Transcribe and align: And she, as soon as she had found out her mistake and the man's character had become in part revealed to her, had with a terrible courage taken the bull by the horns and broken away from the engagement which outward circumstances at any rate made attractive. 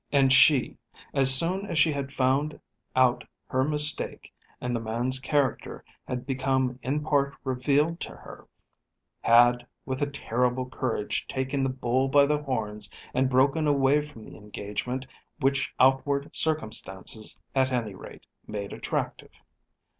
And 0.11 0.33
she, 0.33 0.77
as 1.13 1.31
soon 1.31 1.67
as 1.67 1.77
she 1.77 1.91
had 1.91 2.11
found 2.11 2.59
out 2.95 3.23
her 3.45 3.63
mistake 3.63 4.33
and 4.59 4.75
the 4.75 4.79
man's 4.79 5.19
character 5.19 5.85
had 6.07 6.25
become 6.25 6.79
in 6.81 7.03
part 7.03 7.35
revealed 7.43 7.99
to 7.99 8.13
her, 8.15 8.47
had 9.21 9.63
with 9.85 10.01
a 10.01 10.09
terrible 10.09 10.67
courage 10.67 11.27
taken 11.27 11.61
the 11.61 11.69
bull 11.69 12.07
by 12.07 12.25
the 12.25 12.41
horns 12.41 12.89
and 13.13 13.29
broken 13.29 13.67
away 13.67 14.01
from 14.01 14.23
the 14.25 14.37
engagement 14.37 15.05
which 15.39 15.71
outward 15.79 16.35
circumstances 16.35 17.39
at 17.53 17.71
any 17.71 17.93
rate 17.93 18.25
made 18.47 18.73
attractive. 18.73 19.29